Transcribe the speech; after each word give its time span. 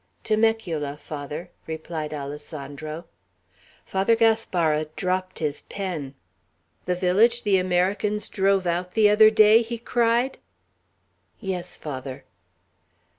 "Temecula, 0.23 0.97
Father," 0.97 1.51
replied 1.67 2.11
Alessandro. 2.11 3.05
Father 3.85 4.15
Gaspara 4.15 4.85
dropped 4.95 5.37
his 5.37 5.61
pen. 5.69 6.15
"The 6.85 6.95
village 6.95 7.43
the 7.43 7.59
Americans 7.59 8.27
drove 8.27 8.65
out 8.65 8.93
the 8.95 9.11
other 9.11 9.29
day?" 9.29 9.61
he 9.61 9.77
cried. 9.77 10.39
"Yes, 11.39 11.77
Father." 11.77 12.23